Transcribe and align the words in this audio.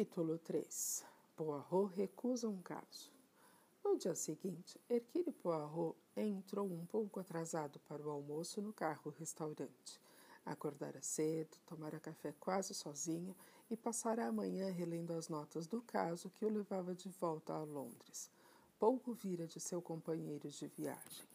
Capítulo 0.00 0.38
3 0.38 1.04
Poirot 1.36 1.94
recusa 1.94 2.48
um 2.48 2.62
caso. 2.62 3.12
No 3.84 3.98
dia 3.98 4.14
seguinte, 4.14 4.80
Hercule 4.88 5.30
Poirot 5.30 5.94
entrou 6.16 6.66
um 6.66 6.86
pouco 6.86 7.20
atrasado 7.20 7.78
para 7.80 8.00
o 8.00 8.08
almoço 8.08 8.62
no 8.62 8.72
carro-restaurante. 8.72 10.00
Acordara 10.46 11.02
cedo, 11.02 11.54
tomara 11.66 12.00
café 12.00 12.32
quase 12.40 12.72
sozinho 12.72 13.36
e 13.70 13.76
passara 13.76 14.26
a 14.26 14.32
manhã 14.32 14.70
relendo 14.70 15.12
as 15.12 15.28
notas 15.28 15.66
do 15.66 15.82
caso 15.82 16.30
que 16.30 16.46
o 16.46 16.48
levava 16.48 16.94
de 16.94 17.10
volta 17.10 17.52
a 17.52 17.62
Londres. 17.62 18.30
Pouco 18.78 19.12
vira 19.12 19.46
de 19.46 19.60
seu 19.60 19.82
companheiro 19.82 20.48
de 20.48 20.66
viagem. 20.68 21.28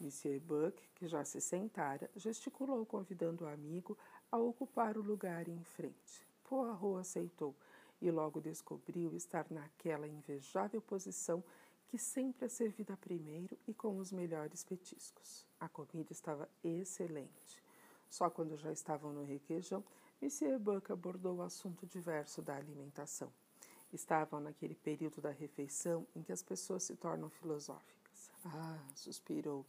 Monsieur 0.00 0.40
Buck, 0.40 0.82
que 0.94 1.06
já 1.06 1.22
se 1.22 1.38
sentara, 1.38 2.10
gesticulou 2.16 2.86
convidando 2.86 3.44
o 3.44 3.48
amigo 3.48 3.94
a 4.32 4.38
ocupar 4.38 4.96
o 4.96 5.02
lugar 5.02 5.48
em 5.48 5.62
frente. 5.64 6.26
Poirot 6.44 6.98
aceitou 6.98 7.54
e 8.00 8.10
logo 8.10 8.40
descobriu 8.40 9.14
estar 9.14 9.46
naquela 9.50 10.08
invejável 10.08 10.80
posição 10.80 11.42
que 11.88 11.98
sempre 11.98 12.46
é 12.46 12.48
servida 12.48 12.96
primeiro 12.96 13.58
e 13.66 13.74
com 13.74 13.98
os 13.98 14.12
melhores 14.12 14.62
petiscos. 14.62 15.44
A 15.58 15.68
comida 15.68 16.12
estava 16.12 16.48
excelente. 16.62 17.62
Só 18.08 18.30
quando 18.30 18.56
já 18.56 18.72
estavam 18.72 19.12
no 19.12 19.24
requeijão, 19.24 19.84
Monsieur 20.20 20.58
Buck 20.58 20.92
abordou 20.92 21.36
o 21.36 21.42
assunto 21.42 21.86
diverso 21.86 22.42
da 22.42 22.54
alimentação. 22.54 23.32
Estavam 23.92 24.38
naquele 24.38 24.74
período 24.74 25.20
da 25.20 25.30
refeição 25.30 26.06
em 26.14 26.22
que 26.22 26.32
as 26.32 26.42
pessoas 26.42 26.84
se 26.84 26.94
tornam 26.94 27.28
filosóficas. 27.28 28.30
Ah, 28.44 28.78
suspirou. 28.94 29.66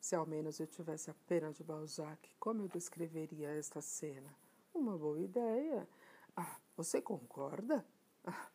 Se 0.00 0.16
ao 0.16 0.26
menos 0.26 0.58
eu 0.58 0.66
tivesse 0.66 1.10
a 1.10 1.14
pena 1.28 1.52
de 1.52 1.62
Balzac, 1.62 2.28
como 2.40 2.62
eu 2.62 2.68
descreveria 2.68 3.50
esta 3.50 3.80
cena? 3.80 4.34
Uma 4.74 4.98
boa 4.98 5.20
ideia. 5.20 5.88
Ah, 6.36 6.56
você 6.76 7.00
concorda? 7.00 7.84
Ah, 8.24 8.48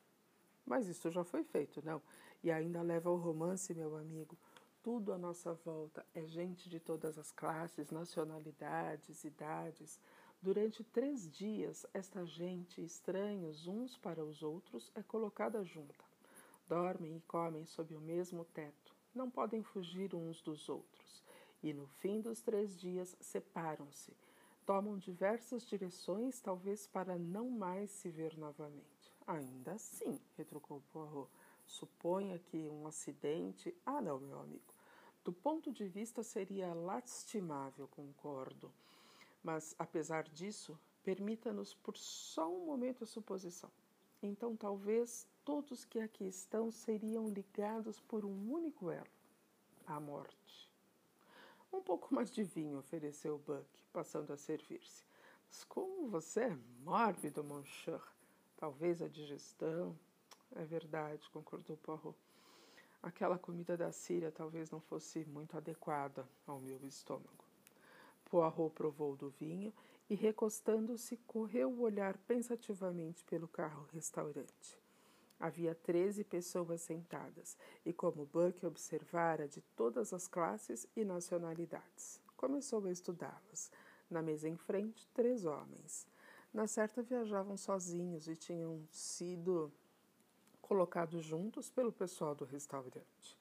mas 0.65 0.87
isso 0.87 1.09
já 1.09 1.23
foi 1.23 1.43
feito, 1.43 1.83
não? 1.85 2.01
E 2.43 2.51
ainda 2.51 2.81
leva 2.81 3.09
ao 3.09 3.17
romance, 3.17 3.73
meu 3.73 3.95
amigo. 3.95 4.37
Tudo 4.81 5.11
à 5.11 5.17
nossa 5.17 5.53
volta 5.53 6.05
é 6.13 6.25
gente 6.25 6.69
de 6.69 6.79
todas 6.79 7.17
as 7.17 7.31
classes, 7.31 7.89
nacionalidades, 7.89 9.23
idades. 9.23 9.99
Durante 10.41 10.83
três 10.83 11.29
dias, 11.29 11.85
esta 11.93 12.25
gente, 12.25 12.81
estranhos 12.83 13.67
uns 13.67 13.97
para 13.97 14.23
os 14.23 14.41
outros, 14.41 14.91
é 14.95 15.03
colocada 15.03 15.63
junta. 15.63 16.05
Dormem 16.67 17.17
e 17.17 17.21
comem 17.21 17.65
sob 17.65 17.95
o 17.95 18.01
mesmo 18.01 18.45
teto. 18.45 18.95
Não 19.13 19.29
podem 19.29 19.63
fugir 19.63 20.13
uns 20.15 20.41
dos 20.41 20.69
outros. 20.69 21.23
E 21.61 21.73
no 21.73 21.87
fim 21.87 22.21
dos 22.21 22.41
três 22.41 22.79
dias 22.79 23.15
separam-se 23.19 24.15
tomam 24.67 24.97
diversas 24.97 25.65
direções, 25.65 26.41
talvez 26.41 26.85
para 26.85 27.17
não 27.17 27.49
mais 27.49 27.89
se 27.89 28.09
ver 28.09 28.37
novamente. 28.37 29.15
Ainda 29.25 29.71
assim, 29.71 30.19
retrucou 30.35 30.83
Poirot, 30.91 31.31
suponha 31.65 32.37
que 32.37 32.67
um 32.67 32.85
acidente. 32.85 33.73
Ah, 33.85 34.01
não, 34.01 34.19
meu 34.19 34.37
amigo. 34.41 34.75
Do 35.23 35.31
ponto 35.31 35.71
de 35.71 35.87
vista 35.87 36.21
seria 36.21 36.73
lastimável, 36.73 37.87
concordo. 37.87 38.69
Mas, 39.41 39.73
apesar 39.79 40.25
disso, 40.25 40.77
permita-nos 41.01 41.73
por 41.73 41.95
só 41.95 42.51
um 42.51 42.65
momento 42.65 43.05
a 43.05 43.07
suposição. 43.07 43.71
Então, 44.21 44.53
talvez 44.53 45.25
todos 45.45 45.85
que 45.85 45.99
aqui 45.99 46.25
estão 46.25 46.71
seriam 46.71 47.29
ligados 47.29 48.01
por 48.01 48.25
um 48.25 48.51
único 48.51 48.91
elo 48.91 49.07
a 49.85 49.97
morte. 49.97 50.66
Um 51.71 51.81
pouco 51.81 52.13
mais 52.13 52.31
de 52.31 52.43
vinho, 52.43 52.79
ofereceu 52.79 53.37
Buck, 53.37 53.65
passando 53.91 54.31
a 54.31 54.37
servir-se. 54.37 55.03
Mas 55.47 55.63
como 55.63 56.07
você 56.07 56.41
é 56.41 56.57
mórbido, 56.83 57.43
Monsieur. 57.43 58.01
Talvez 58.57 59.01
a 59.01 59.07
digestão. 59.07 59.97
É 60.55 60.63
verdade, 60.63 61.29
concordou 61.29 61.77
Poirot. 61.77 62.17
Aquela 63.03 63.37
comida 63.37 63.77
da 63.77 63.91
Síria 63.91 64.31
talvez 64.31 64.71
não 64.71 64.79
fosse 64.79 65.23
muito 65.25 65.55
adequada 65.55 66.27
ao 66.45 66.59
meu 66.59 66.83
estômago. 66.85 67.45
Poirot 68.25 68.73
provou 68.73 69.15
do 69.15 69.29
vinho 69.29 69.73
e, 70.09 70.15
recostando-se, 70.15 71.17
correu 71.27 71.69
o 71.69 71.81
olhar 71.81 72.17
pensativamente 72.17 73.23
pelo 73.25 73.47
carro-restaurante. 73.47 74.86
Havia 75.39 75.75
treze 75.75 76.23
pessoas 76.23 76.81
sentadas, 76.81 77.55
e 77.85 77.93
como 77.93 78.25
Buck 78.25 78.65
observara 78.65 79.47
de 79.47 79.61
todas 79.75 80.11
as 80.13 80.27
classes 80.27 80.87
e 80.95 81.05
nacionalidades, 81.05 82.19
começou 82.35 82.83
a 82.85 82.91
estudá-las. 82.91 83.71
Na 84.09 84.21
mesa 84.21 84.49
em 84.49 84.57
frente, 84.57 85.07
três 85.13 85.45
homens. 85.45 86.07
Na 86.53 86.65
certa 86.65 87.03
viajavam 87.03 87.55
sozinhos 87.55 88.27
e 88.27 88.35
tinham 88.35 88.87
sido 88.89 89.71
colocados 90.61 91.23
juntos 91.23 91.69
pelo 91.69 91.91
pessoal 91.91 92.33
do 92.33 92.45
restaurante. 92.45 93.37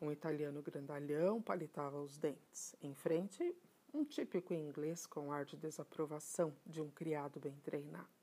Um 0.00 0.10
italiano 0.10 0.62
grandalhão 0.62 1.40
palitava 1.40 2.00
os 2.00 2.16
dentes. 2.16 2.74
Em 2.82 2.94
frente, 2.94 3.54
um 3.92 4.04
típico 4.04 4.54
inglês 4.54 5.06
com 5.06 5.32
ar 5.32 5.44
de 5.44 5.56
desaprovação 5.56 6.54
de 6.66 6.80
um 6.80 6.90
criado 6.90 7.38
bem 7.38 7.56
treinado. 7.62 8.21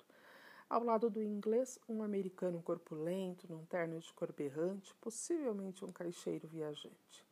Ao 0.69 0.84
lado 0.84 1.09
do 1.09 1.19
inglês, 1.19 1.80
um 1.90 2.03
americano 2.03 2.62
corpulento, 2.62 3.52
num 3.52 3.66
terno 3.66 4.00
de 4.00 4.13
cor 4.13 4.31
berrante, 4.31 4.94
possivelmente 5.02 5.84
um 5.84 5.91
caixeiro 5.91 6.47
viajante. 6.47 7.25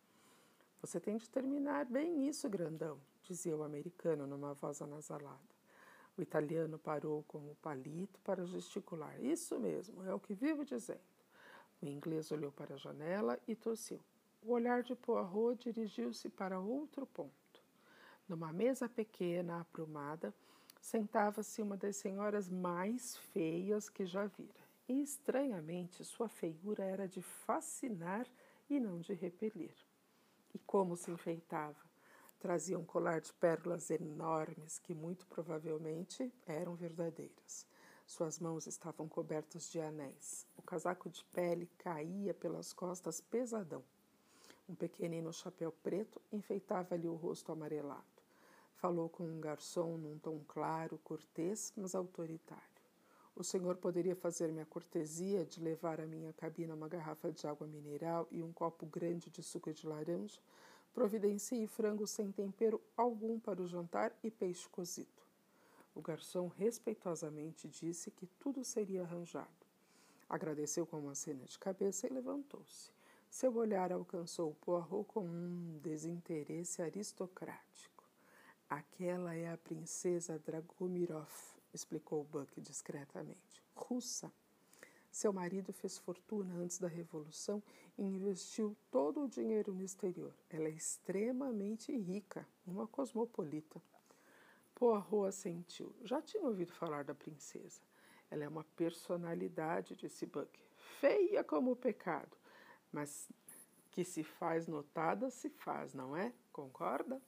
Você 0.81 0.99
tem 0.99 1.17
de 1.17 1.29
terminar 1.29 1.85
bem 1.85 2.27
isso, 2.27 2.49
grandão, 2.49 2.99
dizia 3.21 3.55
o 3.55 3.61
americano 3.61 4.25
numa 4.25 4.55
voz 4.55 4.81
anasalada. 4.81 5.37
O 6.17 6.21
italiano 6.23 6.79
parou 6.79 7.23
com 7.27 7.37
o 7.37 7.55
palito 7.61 8.19
para 8.21 8.43
gesticular. 8.43 9.23
Isso 9.23 9.59
mesmo, 9.59 10.03
é 10.03 10.11
o 10.11 10.19
que 10.19 10.33
vivo 10.33 10.65
dizendo. 10.65 10.99
O 11.79 11.85
inglês 11.85 12.31
olhou 12.31 12.51
para 12.51 12.73
a 12.73 12.77
janela 12.79 13.39
e 13.47 13.55
tossiu. 13.55 13.99
O 14.41 14.53
olhar 14.53 14.81
de 14.81 14.95
Poirot 14.95 15.71
dirigiu-se 15.71 16.27
para 16.27 16.59
outro 16.59 17.05
ponto. 17.05 17.31
Numa 18.27 18.51
mesa 18.51 18.89
pequena, 18.89 19.59
aprumada, 19.59 20.33
sentava-se 20.81 21.61
uma 21.61 21.77
das 21.77 21.97
senhoras 21.97 22.49
mais 22.49 23.17
feias 23.17 23.89
que 23.89 24.05
já 24.05 24.25
vira. 24.25 24.67
E 24.87 25.01
estranhamente 25.01 26.03
sua 26.03 26.29
feiura 26.29 26.83
era 26.83 27.07
de 27.07 27.21
fascinar 27.21 28.25
e 28.69 28.79
não 28.79 28.99
de 28.99 29.13
repelir. 29.13 29.75
E 30.53 30.59
como 30.59 30.95
se 30.95 31.11
enfeitava! 31.11 31.87
Trazia 32.39 32.77
um 32.77 32.85
colar 32.85 33.19
de 33.19 33.33
pérolas 33.33 33.89
enormes 33.89 34.77
que 34.77 34.93
muito 34.93 35.25
provavelmente 35.27 36.31
eram 36.45 36.75
verdadeiras. 36.75 37.65
Suas 38.05 38.39
mãos 38.39 38.67
estavam 38.67 39.07
cobertas 39.09 39.69
de 39.69 39.81
anéis. 39.81 40.47
O 40.55 40.61
casaco 40.61 41.09
de 41.09 41.25
pele 41.25 41.69
caía 41.77 42.33
pelas 42.33 42.71
costas 42.71 43.19
pesadão. 43.19 43.83
Um 44.69 44.75
pequenino 44.75 45.33
chapéu 45.33 45.71
preto 45.71 46.21
enfeitava-lhe 46.31 47.07
o 47.07 47.15
rosto 47.15 47.51
amarelado. 47.51 48.16
Falou 48.77 49.09
com 49.09 49.23
um 49.23 49.41
garçom 49.41 49.97
num 49.97 50.19
tom 50.19 50.39
claro, 50.47 50.99
cortês, 51.03 51.73
mas 51.75 51.95
autoritário. 51.95 52.63
O 53.35 53.43
senhor 53.43 53.75
poderia 53.77 54.15
fazer-me 54.15 54.61
a 54.61 54.65
cortesia 54.65 55.43
de 55.43 55.59
levar 55.59 55.99
à 55.99 56.05
minha 56.05 56.31
cabina 56.33 56.75
uma 56.75 56.87
garrafa 56.87 57.31
de 57.31 57.47
água 57.47 57.65
mineral 57.67 58.27
e 58.31 58.41
um 58.41 58.53
copo 58.53 58.85
grande 58.85 59.31
de 59.31 59.41
suco 59.41 59.73
de 59.73 59.87
laranja? 59.87 60.39
Providencie 60.93 61.65
frango 61.65 62.05
sem 62.05 62.31
tempero 62.31 62.79
algum 62.95 63.39
para 63.39 63.61
o 63.61 63.67
jantar 63.67 64.15
e 64.23 64.29
peixe 64.29 64.69
cozido. 64.69 65.23
O 65.95 66.01
garçom 66.01 66.47
respeitosamente 66.47 67.67
disse 67.67 68.11
que 68.11 68.27
tudo 68.39 68.63
seria 68.63 69.01
arranjado. 69.01 69.47
Agradeceu 70.29 70.85
com 70.85 70.99
uma 70.99 71.15
cena 71.15 71.45
de 71.45 71.57
cabeça 71.57 72.05
e 72.05 72.13
levantou-se. 72.13 72.91
Seu 73.27 73.55
olhar 73.55 73.91
alcançou 73.91 74.53
Poirot 74.61 75.03
com 75.07 75.25
um 75.25 75.79
desinteresse 75.81 76.81
aristocrático. 76.83 77.96
Aquela 78.69 79.33
é 79.33 79.49
a 79.49 79.57
princesa 79.57 80.37
Dragomirov, 80.39 81.31
explicou 81.73 82.25
Buck 82.25 82.59
discretamente. 82.59 83.63
Russa. 83.73 84.29
Seu 85.09 85.31
marido 85.31 85.71
fez 85.71 85.97
fortuna 85.97 86.53
antes 86.55 86.77
da 86.77 86.87
Revolução 86.89 87.63
e 87.97 88.03
investiu 88.03 88.75
todo 88.91 89.23
o 89.23 89.27
dinheiro 89.29 89.73
no 89.73 89.81
exterior. 89.81 90.33
Ela 90.49 90.67
é 90.67 90.71
extremamente 90.71 91.95
rica, 91.95 92.45
uma 92.65 92.85
cosmopolita. 92.85 93.81
Poirot 94.75 95.29
assentiu. 95.29 95.95
Já 96.03 96.21
tinha 96.21 96.43
ouvido 96.43 96.73
falar 96.73 97.05
da 97.05 97.15
princesa. 97.15 97.81
Ela 98.29 98.43
é 98.43 98.49
uma 98.49 98.65
personalidade, 98.75 99.95
disse 99.95 100.25
Buck. 100.25 100.59
Feia 100.99 101.41
como 101.41 101.71
o 101.71 101.75
pecado, 101.75 102.35
mas 102.91 103.29
que 103.91 104.03
se 104.03 104.25
faz 104.25 104.67
notada, 104.67 105.29
se 105.29 105.49
faz, 105.49 105.93
não 105.93 106.17
é? 106.17 106.33
Concorda? 106.51 107.21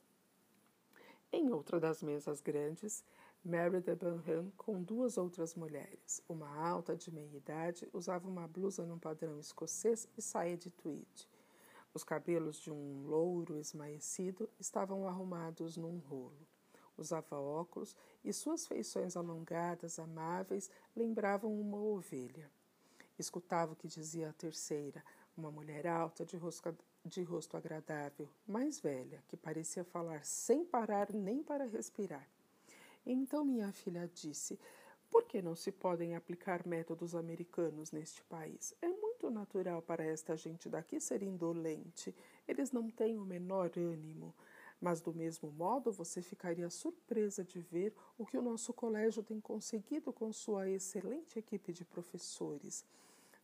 Em 1.31 1.51
outra 1.51 1.79
das 1.79 2.01
mesas 2.01 2.41
grandes, 2.41 3.03
Mary 3.45 3.81
de 3.81 3.95
Benham 3.95 4.51
com 4.57 4.81
duas 4.81 5.15
outras 5.15 5.53
mulheres. 5.53 6.23
Uma 6.27 6.49
alta 6.67 6.95
de 6.95 7.11
meia 7.11 7.37
idade 7.37 7.87
usava 7.93 8.27
uma 8.27 8.47
blusa 8.47 8.83
num 8.83 8.97
padrão 8.97 9.39
escocês 9.39 10.07
e 10.17 10.23
saia 10.23 10.57
de 10.57 10.71
tweed. 10.71 11.29
Os 11.93 12.03
cabelos 12.03 12.59
de 12.59 12.71
um 12.71 13.05
louro 13.05 13.59
esmaecido 13.59 14.49
estavam 14.59 15.07
arrumados 15.07 15.77
num 15.77 15.99
rolo. 15.99 16.47
Usava 16.97 17.39
óculos 17.39 17.95
e 18.25 18.33
suas 18.33 18.65
feições 18.65 19.15
alongadas, 19.15 19.99
amáveis, 19.99 20.67
lembravam 20.95 21.53
uma 21.53 21.77
ovelha. 21.77 22.49
Escutava 23.19 23.73
o 23.73 23.75
que 23.75 23.87
dizia 23.87 24.29
a 24.29 24.33
terceira, 24.33 25.03
uma 25.37 25.51
mulher 25.51 25.85
alta, 25.85 26.25
de 26.25 26.37
de 27.05 27.23
rosto 27.23 27.55
agradável, 27.55 28.29
mais 28.47 28.79
velha, 28.79 29.23
que 29.27 29.37
parecia 29.37 29.83
falar 29.83 30.23
sem 30.25 30.65
parar 30.65 31.11
nem 31.13 31.41
para 31.41 31.65
respirar. 31.65 32.27
Então 33.05 33.45
minha 33.45 33.71
filha 33.71 34.09
disse: 34.13 34.59
Por 35.09 35.23
que 35.23 35.41
não 35.41 35.55
se 35.55 35.71
podem 35.71 36.15
aplicar 36.15 36.67
métodos 36.67 37.15
americanos 37.15 37.91
neste 37.91 38.23
país? 38.23 38.73
É 38.81 38.87
muito 38.87 39.29
natural 39.31 39.81
para 39.81 40.03
esta 40.03 40.35
gente 40.35 40.69
daqui 40.69 40.99
ser 40.99 41.23
indolente. 41.23 42.13
Eles 42.47 42.71
não 42.71 42.89
têm 42.89 43.17
o 43.17 43.25
menor 43.25 43.71
ânimo. 43.77 44.33
Mas, 44.81 45.01
do 45.01 45.13
mesmo 45.13 45.51
modo, 45.51 45.91
você 45.91 46.21
ficaria 46.21 46.69
surpresa 46.69 47.43
de 47.43 47.59
ver 47.59 47.93
o 48.17 48.25
que 48.25 48.37
o 48.37 48.41
nosso 48.41 48.71
colégio 48.71 49.21
tem 49.21 49.39
conseguido 49.41 50.13
com 50.13 50.31
sua 50.31 50.69
excelente 50.69 51.37
equipe 51.37 51.73
de 51.73 51.83
professores. 51.83 52.85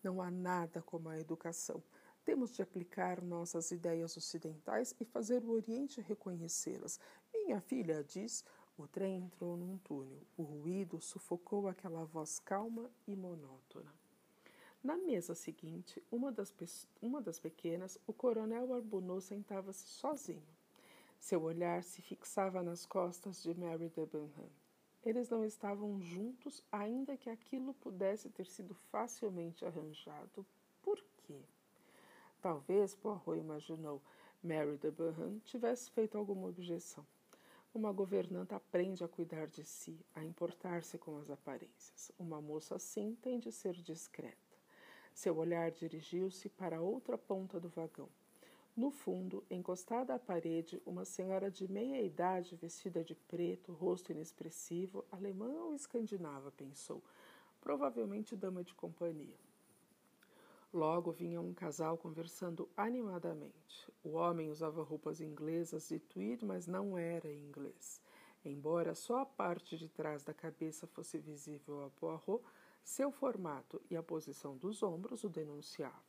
Não 0.01 0.21
há 0.21 0.31
nada 0.31 0.81
como 0.81 1.09
a 1.09 1.19
educação. 1.19 1.83
Temos 2.25 2.55
de 2.55 2.63
aplicar 2.63 3.21
nossas 3.21 3.69
ideias 3.69 4.17
ocidentais 4.17 4.95
e 4.99 5.05
fazer 5.05 5.43
o 5.43 5.51
Oriente 5.51 6.01
reconhecê-las. 6.01 6.99
Minha 7.31 7.61
filha 7.61 8.03
diz. 8.03 8.43
O 8.77 8.87
trem 8.87 9.17
entrou 9.17 9.55
num 9.55 9.77
túnel. 9.77 10.19
O 10.35 10.41
ruído 10.41 10.99
sufocou 10.99 11.67
aquela 11.67 12.03
voz 12.03 12.39
calma 12.39 12.89
e 13.07 13.15
monótona. 13.15 13.93
Na 14.83 14.97
mesa 14.97 15.33
seguinte, 15.33 16.03
uma 16.11 16.31
das, 16.31 16.53
uma 17.01 17.21
das 17.21 17.39
pequenas, 17.39 17.97
o 18.05 18.11
coronel 18.11 18.73
Arbonneau 18.73 19.21
sentava-se 19.21 19.85
sozinho. 19.85 20.43
Seu 21.19 21.41
olhar 21.43 21.83
se 21.83 22.01
fixava 22.01 22.61
nas 22.61 22.85
costas 22.85 23.41
de 23.41 23.53
Mary 23.53 23.89
Debenham. 23.89 24.49
Eles 25.03 25.29
não 25.29 25.45
estavam 25.45 26.01
juntos, 26.01 26.63
ainda 26.71 27.15
que 27.15 27.29
aquilo 27.29 27.73
pudesse 27.75 28.29
ter 28.29 28.47
sido 28.47 28.73
facilmente 28.91 29.63
arranjado. 29.63 30.45
Por 30.81 30.99
quê? 31.17 31.39
Talvez, 32.45 32.93
Poirot 32.93 33.39
imaginou, 33.39 33.99
Mary 34.43 34.77
Debenham 34.77 35.39
tivesse 35.45 35.89
feito 35.89 36.15
alguma 36.15 36.47
objeção. 36.47 37.03
Uma 37.73 37.91
governanta 37.91 38.55
aprende 38.55 39.03
a 39.03 39.07
cuidar 39.07 39.47
de 39.47 39.65
si, 39.65 39.99
a 40.13 40.23
importar-se 40.23 40.95
com 40.99 41.17
as 41.17 41.31
aparências. 41.31 42.11
Uma 42.19 42.39
moça 42.39 42.75
assim 42.75 43.17
tem 43.19 43.39
de 43.39 43.51
ser 43.51 43.73
discreta. 43.73 44.37
Seu 45.11 45.35
olhar 45.35 45.71
dirigiu-se 45.71 46.47
para 46.47 46.77
a 46.77 46.81
outra 46.81 47.17
ponta 47.17 47.59
do 47.59 47.67
vagão. 47.67 48.09
No 48.77 48.91
fundo, 48.91 49.43
encostada 49.49 50.13
à 50.13 50.19
parede, 50.19 50.79
uma 50.85 51.03
senhora 51.03 51.49
de 51.49 51.67
meia 51.67 51.99
idade, 51.99 52.55
vestida 52.55 53.03
de 53.03 53.15
preto, 53.15 53.73
rosto 53.73 54.11
inexpressivo, 54.11 55.03
alemã 55.11 55.49
ou 55.63 55.73
escandinava, 55.73 56.51
pensou. 56.51 57.01
Provavelmente 57.59 58.35
dama 58.35 58.63
de 58.63 58.75
companhia. 58.75 59.44
Logo 60.75 61.09
vinha 61.09 61.39
um 61.39 61.53
casal 61.53 61.97
conversando 61.97 62.67
animadamente. 62.75 63.89
O 64.03 64.15
homem 64.15 64.49
usava 64.49 64.83
roupas 64.83 65.21
inglesas 65.21 65.87
de 65.87 65.99
tweed, 65.99 66.43
mas 66.43 66.67
não 66.67 66.97
era 66.97 67.31
inglês. 67.31 68.01
Embora 68.43 68.93
só 68.93 69.19
a 69.19 69.25
parte 69.25 69.77
de 69.77 69.87
trás 69.87 70.25
da 70.25 70.33
cabeça 70.33 70.85
fosse 70.85 71.17
visível 71.17 71.85
a 71.85 71.89
Poirot, 71.91 72.43
seu 72.83 73.09
formato 73.09 73.81
e 73.89 73.95
a 73.95 74.03
posição 74.03 74.57
dos 74.57 74.83
ombros 74.83 75.23
o 75.23 75.29
denunciavam 75.29 76.03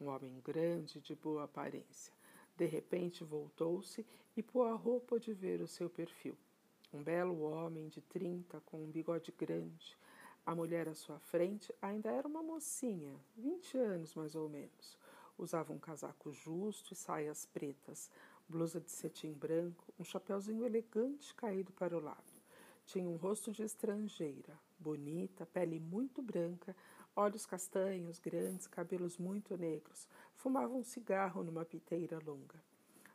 um 0.00 0.08
homem 0.08 0.40
grande 0.40 1.00
de 1.00 1.14
boa 1.14 1.44
aparência. 1.44 2.12
De 2.56 2.66
repente 2.66 3.22
voltou-se 3.22 4.04
e 4.36 4.42
Poirot 4.42 5.06
pôde 5.06 5.32
ver 5.32 5.60
o 5.60 5.68
seu 5.68 5.88
perfil. 5.88 6.36
Um 6.92 7.00
belo 7.00 7.42
homem 7.42 7.86
de 7.86 8.00
trinta, 8.00 8.60
com 8.66 8.82
um 8.82 8.90
bigode 8.90 9.30
grande. 9.30 9.96
A 10.46 10.54
mulher 10.54 10.88
à 10.88 10.94
sua 10.94 11.18
frente 11.18 11.72
ainda 11.80 12.10
era 12.10 12.26
uma 12.26 12.42
mocinha, 12.42 13.14
vinte 13.36 13.76
anos 13.76 14.14
mais 14.14 14.34
ou 14.34 14.48
menos. 14.48 14.98
Usava 15.38 15.72
um 15.72 15.78
casaco 15.78 16.32
justo 16.32 16.92
e 16.92 16.96
saias 16.96 17.46
pretas, 17.46 18.10
blusa 18.48 18.80
de 18.80 18.90
cetim 18.90 19.32
branco, 19.32 19.84
um 19.98 20.04
chapeuzinho 20.04 20.64
elegante 20.64 21.34
caído 21.34 21.72
para 21.72 21.96
o 21.96 22.00
lado. 22.00 22.40
Tinha 22.84 23.08
um 23.08 23.16
rosto 23.16 23.52
de 23.52 23.62
estrangeira, 23.62 24.58
bonita, 24.78 25.46
pele 25.46 25.78
muito 25.78 26.20
branca, 26.20 26.74
olhos 27.14 27.46
castanhos, 27.46 28.18
grandes, 28.18 28.66
cabelos 28.66 29.18
muito 29.18 29.56
negros. 29.56 30.08
Fumava 30.34 30.74
um 30.74 30.82
cigarro 30.82 31.44
numa 31.44 31.64
piteira 31.64 32.18
longa. 32.18 32.60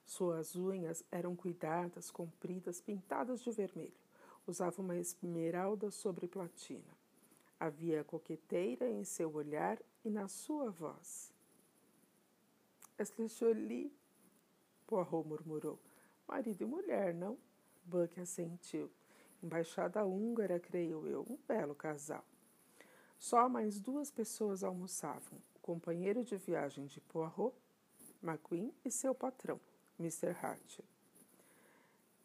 Suas 0.06 0.56
unhas 0.56 1.04
eram 1.12 1.36
cuidadas, 1.36 2.12
compridas, 2.12 2.80
pintadas 2.80 3.42
de 3.42 3.52
vermelho. 3.52 3.92
Usava 4.48 4.82
uma 4.82 4.96
esmeralda 4.96 5.90
sobre 5.92 6.28
platina. 6.28 7.05
Havia 7.60 8.04
coqueteira 8.04 8.90
em 8.90 9.04
seu 9.04 9.34
olhar 9.34 9.82
e 10.04 10.10
na 10.10 10.28
sua 10.28 10.70
voz. 10.70 11.34
Est-ce 12.98 13.28
jolie? 13.28 13.94
Poirot 14.86 15.28
murmurou. 15.28 15.80
Marido 16.28 16.62
e 16.62 16.66
mulher, 16.66 17.14
não? 17.14 17.38
Buck 17.86 18.20
assentiu. 18.20 18.92
Embaixada 19.42 20.06
húngara, 20.06 20.60
creio 20.60 21.08
eu. 21.08 21.26
Um 21.30 21.38
belo 21.48 21.76
casal. 21.76 22.24
Só 23.18 23.48
mais 23.50 23.80
duas 23.80 24.12
pessoas 24.12 24.64
almoçavam: 24.64 25.42
o 25.56 25.60
companheiro 25.60 26.24
de 26.24 26.36
viagem 26.38 26.86
de 26.86 27.00
Poirot, 27.02 27.56
McQueen, 28.22 28.74
e 28.84 28.92
seu 28.92 29.16
patrão, 29.16 29.60
Mr. 30.00 30.36
Hart. 30.42 30.80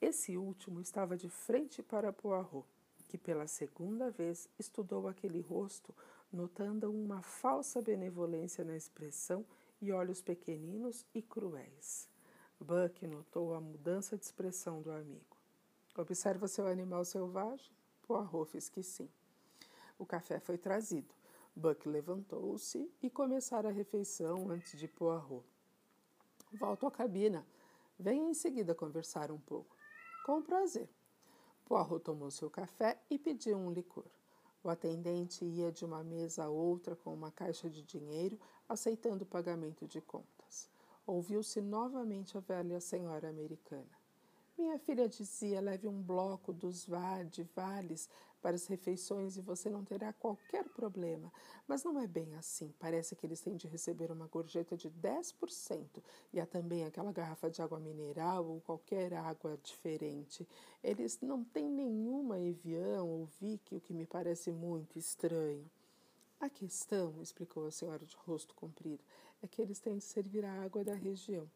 Esse 0.00 0.36
último 0.36 0.80
estava 0.80 1.16
de 1.16 1.28
frente 1.28 1.82
para 1.82 2.12
Poirot, 2.12 2.66
que 3.10 3.18
pela 3.18 3.48
segunda 3.48 4.08
vez 4.08 4.48
estudou 4.56 5.08
aquele 5.08 5.40
rosto, 5.40 5.92
notando 6.32 6.92
uma 6.92 7.20
falsa 7.20 7.82
benevolência 7.82 8.64
na 8.64 8.76
expressão 8.76 9.44
e 9.82 9.90
olhos 9.90 10.22
pequeninos 10.22 11.04
e 11.12 11.20
cruéis. 11.20 12.08
Buck 12.60 13.04
notou 13.08 13.52
a 13.52 13.60
mudança 13.60 14.16
de 14.16 14.24
expressão 14.24 14.80
do 14.80 14.92
amigo. 14.92 15.36
Observa 15.96 16.46
seu 16.46 16.68
animal 16.68 17.04
selvagem? 17.04 17.72
Poirot 18.02 18.48
fez 18.48 18.68
que 18.68 18.80
sim. 18.80 19.10
O 19.98 20.06
café 20.06 20.38
foi 20.38 20.56
trazido. 20.56 21.12
Buck 21.56 21.88
levantou-se 21.88 22.88
e 23.02 23.10
começara 23.10 23.70
a 23.70 23.72
refeição 23.72 24.48
antes 24.50 24.78
de 24.78 24.86
Poirot. 24.86 25.44
Volto 26.52 26.86
à 26.86 26.92
cabina. 26.92 27.44
Venha 27.98 28.30
em 28.30 28.34
seguida 28.34 28.72
conversar 28.72 29.32
um 29.32 29.40
pouco. 29.40 29.76
Com 30.24 30.40
prazer. 30.40 30.88
Poirot 31.70 32.00
tomou 32.00 32.32
seu 32.32 32.50
café 32.50 33.00
e 33.08 33.16
pediu 33.16 33.56
um 33.56 33.70
licor. 33.70 34.10
O 34.60 34.68
atendente 34.68 35.44
ia 35.44 35.70
de 35.70 35.84
uma 35.84 36.02
mesa 36.02 36.42
a 36.42 36.48
outra 36.48 36.96
com 36.96 37.14
uma 37.14 37.30
caixa 37.30 37.70
de 37.70 37.80
dinheiro, 37.84 38.36
aceitando 38.68 39.22
o 39.22 39.26
pagamento 39.26 39.86
de 39.86 40.00
contas. 40.00 40.68
Ouviu-se 41.06 41.60
novamente 41.60 42.36
a 42.36 42.40
velha 42.40 42.80
senhora 42.80 43.28
americana. 43.28 43.99
Minha 44.60 44.78
filha 44.78 45.08
dizia: 45.08 45.58
leve 45.58 45.88
um 45.88 46.02
bloco 46.02 46.52
dos 46.52 46.86
de 47.30 47.44
vales 47.56 48.10
para 48.42 48.54
as 48.54 48.66
refeições 48.66 49.38
e 49.38 49.40
você 49.40 49.70
não 49.70 49.82
terá 49.82 50.12
qualquer 50.12 50.68
problema. 50.68 51.32
Mas 51.66 51.82
não 51.82 51.98
é 51.98 52.06
bem 52.06 52.34
assim. 52.34 52.70
Parece 52.78 53.16
que 53.16 53.26
eles 53.26 53.40
têm 53.40 53.56
de 53.56 53.66
receber 53.66 54.12
uma 54.12 54.26
gorjeta 54.26 54.76
de 54.76 54.90
10% 54.90 56.02
e 56.30 56.38
há 56.38 56.44
também 56.44 56.84
aquela 56.84 57.10
garrafa 57.10 57.48
de 57.48 57.62
água 57.62 57.80
mineral 57.80 58.46
ou 58.46 58.60
qualquer 58.60 59.14
água 59.14 59.58
diferente. 59.62 60.46
Eles 60.84 61.18
não 61.22 61.42
têm 61.42 61.70
nenhuma 61.70 62.38
Evian 62.38 63.02
ou 63.02 63.24
Vick, 63.40 63.74
o 63.74 63.80
que 63.80 63.94
me 63.94 64.04
parece 64.04 64.52
muito 64.52 64.98
estranho. 64.98 65.64
A 66.38 66.50
questão, 66.50 67.22
explicou 67.22 67.66
a 67.66 67.70
senhora 67.70 68.04
de 68.04 68.14
rosto 68.26 68.54
comprido, 68.54 69.02
é 69.42 69.48
que 69.48 69.62
eles 69.62 69.80
têm 69.80 69.96
de 69.96 70.04
servir 70.04 70.44
a 70.44 70.62
água 70.62 70.84
da 70.84 70.94
região. 70.94 71.48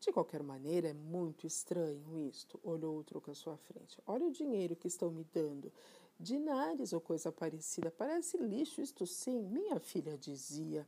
De 0.00 0.12
qualquer 0.12 0.42
maneira, 0.42 0.88
é 0.88 0.94
muito 0.94 1.46
estranho 1.46 2.16
isto, 2.16 2.60
olhou 2.62 2.98
o 2.98 3.04
truque 3.04 3.30
à 3.30 3.34
sua 3.34 3.56
frente. 3.56 4.00
Olha 4.06 4.26
o 4.26 4.30
dinheiro 4.30 4.76
que 4.76 4.86
estão 4.86 5.10
me 5.10 5.24
dando. 5.32 5.72
Dinares 6.20 6.92
ou 6.92 7.00
coisa 7.00 7.32
parecida. 7.32 7.90
Parece 7.90 8.36
lixo, 8.36 8.80
isto 8.80 9.06
sim, 9.06 9.42
minha 9.48 9.78
filha 9.80 10.16
dizia. 10.16 10.86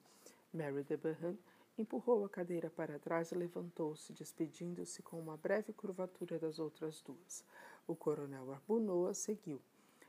Mary 0.53 0.85
Debenham 0.85 1.37
empurrou 1.77 2.25
a 2.25 2.29
cadeira 2.29 2.71
para 2.71 2.99
trás 2.99 3.33
e 3.33 3.35
levantou-se, 3.35 4.13
despedindo-se 4.13 5.03
com 5.03 5.19
uma 5.19 5.37
breve 5.37 5.73
curvatura 5.73 6.39
das 6.39 6.59
outras 6.59 7.01
duas. 7.03 7.45
O 7.87 7.97
coronel 7.97 8.53
Arbunnoa 8.53 9.15
seguiu. 9.15 9.61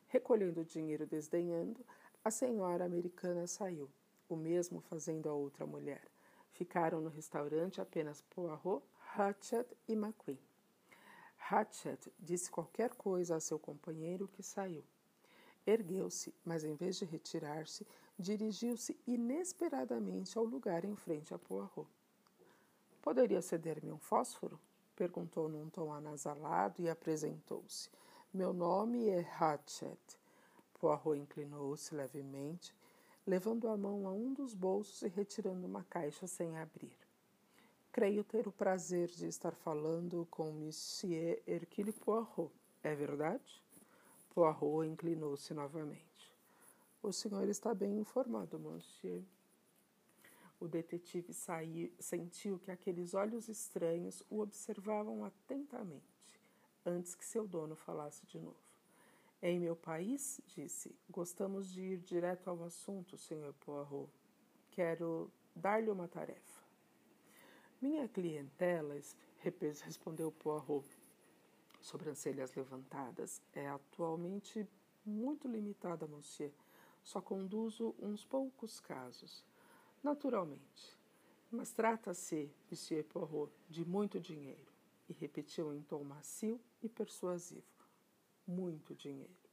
Recolhendo 0.07 0.61
o 0.61 0.65
dinheiro 0.65 1.07
desdenhando, 1.07 1.83
a 2.23 2.29
senhora 2.29 2.85
americana 2.85 3.47
saiu, 3.47 3.89
o 4.29 4.35
mesmo 4.35 4.81
fazendo 4.81 5.29
a 5.29 5.33
outra 5.33 5.65
mulher. 5.65 6.03
Ficaram 6.51 6.99
no 7.01 7.09
restaurante 7.09 7.79
apenas 7.79 8.21
Poirot, 8.21 8.83
Hatchet 9.13 9.67
e 9.89 9.93
McQueen. 9.93 10.39
Hatchet 11.49 12.09
disse 12.17 12.49
qualquer 12.49 12.93
coisa 12.93 13.35
a 13.35 13.41
seu 13.41 13.59
companheiro 13.59 14.25
que 14.29 14.41
saiu. 14.41 14.85
Ergueu-se, 15.67 16.33
mas 16.45 16.63
em 16.63 16.75
vez 16.75 16.95
de 16.95 17.03
retirar-se, 17.03 17.85
dirigiu-se 18.17 18.97
inesperadamente 19.05 20.37
ao 20.37 20.45
lugar 20.45 20.85
em 20.85 20.95
frente 20.95 21.33
a 21.33 21.37
Poirot. 21.37 21.89
Poderia 23.01 23.41
ceder-me 23.41 23.91
um 23.91 23.99
fósforo? 23.99 24.57
perguntou 24.95 25.49
num 25.49 25.69
tom 25.69 25.91
anasalado 25.91 26.81
e 26.81 26.89
apresentou-se. 26.89 27.89
Meu 28.33 28.53
nome 28.53 29.09
é 29.09 29.27
Hatchet. 29.37 29.99
Poirot 30.79 31.19
inclinou-se 31.19 31.93
levemente, 31.93 32.73
levando 33.27 33.67
a 33.67 33.75
mão 33.75 34.07
a 34.07 34.11
um 34.13 34.33
dos 34.33 34.53
bolsos 34.53 35.01
e 35.01 35.09
retirando 35.09 35.67
uma 35.67 35.83
caixa 35.83 36.25
sem 36.27 36.57
abrir. 36.57 37.00
Creio 37.91 38.23
ter 38.23 38.47
o 38.47 38.53
prazer 38.53 39.09
de 39.09 39.27
estar 39.27 39.53
falando 39.53 40.25
com 40.31 40.49
Monsieur 40.49 41.43
Hercule 41.45 41.91
Poirot. 41.91 42.49
É 42.81 42.95
verdade? 42.95 43.61
Poirot 44.33 44.87
inclinou-se 44.87 45.53
novamente. 45.53 46.31
O 47.03 47.11
senhor 47.11 47.49
está 47.49 47.73
bem 47.75 47.99
informado, 47.99 48.57
monsieur. 48.57 49.21
O 50.57 50.69
detetive 50.69 51.33
sentiu 51.99 52.57
que 52.59 52.71
aqueles 52.71 53.13
olhos 53.13 53.49
estranhos 53.49 54.23
o 54.29 54.39
observavam 54.39 55.25
atentamente, 55.25 56.39
antes 56.85 57.13
que 57.13 57.25
seu 57.25 57.45
dono 57.45 57.75
falasse 57.75 58.25
de 58.25 58.39
novo. 58.39 58.55
Em 59.41 59.59
meu 59.59 59.75
país, 59.75 60.39
disse, 60.55 60.95
gostamos 61.09 61.69
de 61.69 61.81
ir 61.81 61.97
direto 61.97 62.47
ao 62.47 62.63
assunto, 62.63 63.17
senhor 63.17 63.53
Poirot. 63.65 64.09
Quero 64.71 65.29
dar-lhe 65.53 65.89
uma 65.89 66.07
tarefa. 66.07 66.50
Minha 67.81 68.07
clientela, 68.07 68.95
respondeu 69.43 70.31
Poirot, 70.31 70.87
sobrancelhas 71.81 72.53
levantadas, 72.53 73.41
é 73.53 73.67
atualmente 73.69 74.69
muito 75.03 75.47
limitada, 75.47 76.05
monsieur. 76.05 76.53
Só 77.03 77.19
conduzo 77.19 77.95
uns 77.97 78.23
poucos 78.23 78.79
casos. 78.79 79.43
Naturalmente. 80.03 80.95
Mas 81.49 81.71
trata-se, 81.71 82.51
Monsieur 82.69 83.03
Poirot, 83.03 83.51
de 83.67 83.83
muito 83.83 84.19
dinheiro. 84.19 84.71
E 85.09 85.13
repetiu 85.13 85.73
em 85.73 85.81
tom 85.81 86.03
macio 86.03 86.61
e 86.83 86.87
persuasivo. 86.87 87.65
Muito 88.45 88.93
dinheiro. 88.93 89.49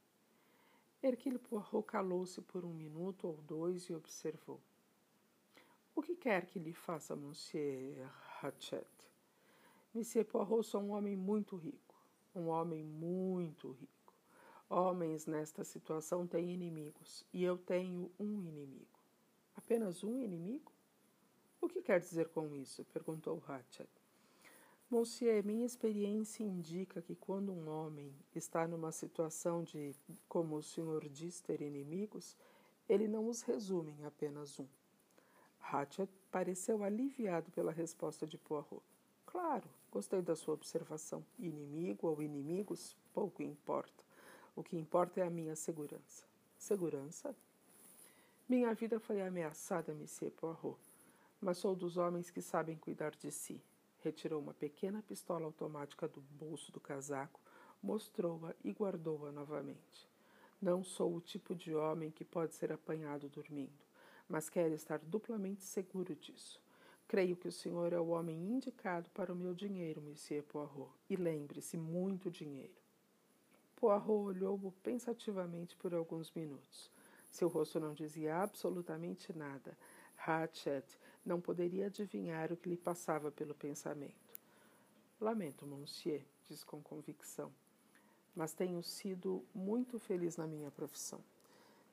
Hercule 1.01 1.39
Poirot 1.39 1.83
calou-se 1.87 2.39
por 2.41 2.63
um 2.63 2.75
minuto 2.75 3.27
ou 3.27 3.37
dois 3.41 3.89
e 3.89 3.93
observou. 3.95 4.61
O 5.99 6.01
que 6.01 6.15
quer 6.15 6.45
que 6.45 6.57
lhe 6.57 6.71
faça, 6.71 7.13
Monsieur 7.13 8.09
Hatchet? 8.41 8.87
Monsieur 9.93 10.23
Poirot, 10.23 10.63
sou 10.63 10.81
um 10.81 10.91
homem 10.91 11.13
muito 11.13 11.57
rico. 11.57 11.93
Um 12.33 12.47
homem 12.47 12.85
muito 12.85 13.71
rico. 13.71 14.13
Homens 14.69 15.25
nesta 15.25 15.61
situação 15.65 16.25
têm 16.25 16.53
inimigos, 16.53 17.25
e 17.33 17.43
eu 17.43 17.57
tenho 17.57 18.09
um 18.17 18.41
inimigo. 18.41 18.97
Apenas 19.57 20.01
um 20.01 20.23
inimigo? 20.23 20.71
O 21.59 21.67
que 21.67 21.81
quer 21.81 21.99
dizer 21.99 22.29
com 22.29 22.55
isso? 22.55 22.85
perguntou 22.93 23.43
Hatchet. 23.45 23.89
Monsieur, 24.89 25.43
minha 25.43 25.65
experiência 25.65 26.45
indica 26.45 27.01
que 27.01 27.13
quando 27.13 27.51
um 27.51 27.67
homem 27.67 28.15
está 28.33 28.65
numa 28.65 28.93
situação 28.93 29.65
de, 29.65 29.93
como 30.29 30.55
o 30.55 30.63
senhor 30.63 31.09
diz, 31.09 31.41
ter 31.41 31.59
inimigos, 31.59 32.37
ele 32.87 33.05
não 33.05 33.27
os 33.27 33.41
resume 33.41 33.91
em 33.99 34.05
apenas 34.05 34.57
um. 34.61 34.67
Hatchet 35.71 36.09
pareceu 36.31 36.83
aliviado 36.83 37.51
pela 37.51 37.71
resposta 37.71 38.25
de 38.25 38.37
Poirot. 38.37 38.81
Claro, 39.25 39.69
gostei 39.91 40.21
da 40.21 40.35
sua 40.35 40.55
observação. 40.55 41.23
Inimigo 41.37 42.07
ou 42.07 42.21
inimigos, 42.21 42.97
pouco 43.13 43.43
importa. 43.43 44.03
O 44.55 44.63
que 44.63 44.75
importa 44.75 45.19
é 45.19 45.23
a 45.23 45.29
minha 45.29 45.55
segurança. 45.55 46.25
Segurança? 46.57 47.35
Minha 48.47 48.73
vida 48.73 48.99
foi 48.99 49.21
ameaçada, 49.21 49.93
Monsieur 49.93 50.31
Poirot, 50.31 50.79
mas 51.39 51.59
sou 51.59 51.75
dos 51.75 51.97
homens 51.97 52.31
que 52.31 52.41
sabem 52.41 52.75
cuidar 52.75 53.11
de 53.11 53.31
si. 53.31 53.61
Retirou 54.01 54.41
uma 54.41 54.55
pequena 54.55 55.03
pistola 55.03 55.45
automática 55.45 56.07
do 56.07 56.19
bolso 56.21 56.71
do 56.71 56.79
casaco, 56.79 57.39
mostrou-a 57.81 58.55
e 58.63 58.71
guardou-a 58.71 59.31
novamente. 59.31 60.09
Não 60.59 60.83
sou 60.83 61.15
o 61.15 61.21
tipo 61.21 61.53
de 61.53 61.75
homem 61.75 62.09
que 62.09 62.25
pode 62.25 62.55
ser 62.55 62.71
apanhado 62.71 63.29
dormindo, 63.29 63.79
mas 64.29 64.47
quero 64.47 64.75
estar 64.75 64.99
duplamente 64.99 65.63
seguro 65.63 66.15
disso. 66.15 66.61
Creio 67.07 67.35
que 67.35 67.47
o 67.47 67.51
senhor 67.51 67.91
é 67.91 67.99
o 67.99 68.09
homem 68.09 68.37
indicado 68.37 69.09
para 69.09 69.33
o 69.33 69.35
meu 69.35 69.55
dinheiro, 69.55 69.99
Monsieur 69.99 70.43
Poirot. 70.43 70.91
E 71.09 71.15
lembre-se, 71.15 71.75
muito 71.75 72.29
dinheiro. 72.29 72.77
Poirot 73.75 74.11
olhou-o 74.11 74.71
pensativamente 74.83 75.75
por 75.75 75.95
alguns 75.95 76.31
minutos. 76.31 76.91
Seu 77.31 77.47
rosto 77.47 77.79
não 77.79 77.93
dizia 77.93 78.37
absolutamente 78.37 79.33
nada. 79.33 79.75
Hatchet 80.15 80.85
não 81.25 81.41
poderia 81.41 81.87
adivinhar 81.87 82.53
o 82.53 82.57
que 82.57 82.69
lhe 82.69 82.77
passava 82.77 83.31
pelo 83.31 83.55
pensamento. 83.55 84.29
Lamento, 85.19 85.65
monsieur, 85.65 86.23
disse 86.47 86.65
com 86.65 86.81
convicção, 86.81 87.51
mas 88.35 88.53
tenho 88.53 88.81
sido 88.83 89.43
muito 89.53 89.99
feliz 89.99 90.37
na 90.37 90.45
minha 90.45 90.69
profissão. 90.69 91.23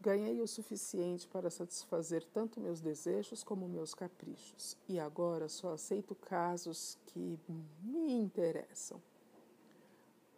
Ganhei 0.00 0.40
o 0.40 0.46
suficiente 0.46 1.26
para 1.26 1.50
satisfazer 1.50 2.24
tanto 2.24 2.60
meus 2.60 2.80
desejos 2.80 3.42
como 3.42 3.68
meus 3.68 3.94
caprichos, 3.94 4.76
e 4.88 4.98
agora 4.98 5.48
só 5.48 5.72
aceito 5.72 6.14
casos 6.14 6.98
que 7.06 7.38
me 7.82 8.12
interessam. 8.12 9.02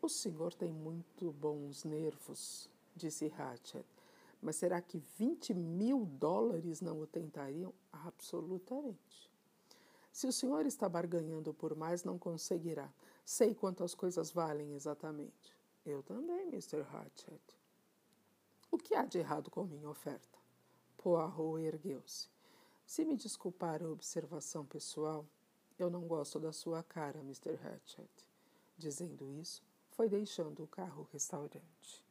O 0.01 0.09
senhor 0.09 0.55
tem 0.55 0.73
muito 0.73 1.33
bons 1.33 1.85
nervos, 1.85 2.71
disse 2.95 3.33
Hatchet. 3.37 3.85
Mas 4.41 4.57
será 4.57 4.81
que 4.81 5.03
20 5.19 5.53
mil 5.53 6.07
dólares 6.07 6.81
não 6.81 7.01
o 7.01 7.07
tentariam? 7.07 7.75
Absolutamente. 7.93 9.29
Se 10.13 10.27
o 10.27 10.33
senhor 10.33 10.67
está 10.67 10.89
barganhando 10.89 11.53
por 11.53 11.75
mais, 11.75 12.05
não 12.05 12.17
conseguirá. 12.17 12.93
Sei 13.25 13.55
quantas 13.55 13.95
coisas 13.95 14.31
valem 14.31 14.73
exatamente. 14.75 15.53
Eu 15.85 16.03
também, 16.03 16.49
Mr. 16.49 16.83
Hatchet. 16.83 17.58
O 18.71 18.77
que 18.79 18.95
há 18.95 19.05
de 19.05 19.19
errado 19.19 19.51
com 19.51 19.65
minha 19.65 19.89
oferta? 19.89 20.39
Poirot 20.97 21.61
ergueu-se. 21.63 22.29
Se 22.85 23.05
me 23.05 23.17
desculpar 23.17 23.83
a 23.83 23.89
observação 23.89 24.65
pessoal, 24.65 25.27
eu 25.79 25.89
não 25.91 26.03
gosto 26.07 26.39
da 26.39 26.53
sua 26.53 26.83
cara, 26.83 27.21
Mr. 27.21 27.59
Hatchet. 27.65 28.09
Dizendo 28.77 29.33
isso, 29.33 29.63
foi 29.91 30.09
deixando 30.09 30.63
o 30.63 30.67
carro-restaurante. 30.67 32.05